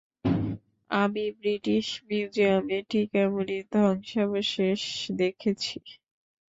আমি 0.91 1.23
ব্রিটিশ 1.39 1.85
মিউজিয়ামে 2.07 2.77
ঠিক 2.91 3.09
এমনই 3.23 3.61
ধ্বংসাবশেষ 3.73 4.81
দেখেছি। 5.19 5.75